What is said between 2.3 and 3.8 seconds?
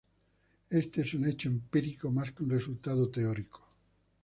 que un resultado teórico.